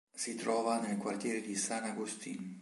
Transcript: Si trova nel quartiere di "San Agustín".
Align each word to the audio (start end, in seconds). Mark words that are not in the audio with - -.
Si 0.15 0.33
trova 0.33 0.79
nel 0.79 0.97
quartiere 0.97 1.41
di 1.41 1.53
"San 1.55 1.83
Agustín". 1.83 2.57